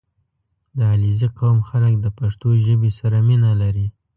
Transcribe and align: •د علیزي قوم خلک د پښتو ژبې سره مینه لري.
•د 0.77 0.79
علیزي 0.93 1.27
قوم 1.39 1.57
خلک 1.69 1.93
د 1.99 2.07
پښتو 2.17 2.49
ژبې 2.65 2.91
سره 2.99 3.17
مینه 3.27 3.51
لري. 3.61 3.87